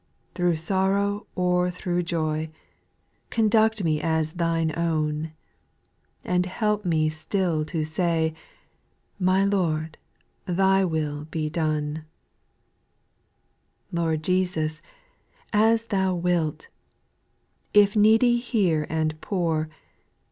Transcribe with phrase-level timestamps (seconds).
[0.33, 2.49] Thro' sorrow or thro' joy,
[3.29, 5.31] Conduct me as Thine own,
[6.23, 8.33] And help me still to say,
[9.19, 9.99] My Lord,
[10.47, 12.05] Thy will be done
[13.93, 14.01] I 2.
[14.01, 14.81] Lord Jesus,
[15.53, 19.69] as Thou wilt I If needy here and poor.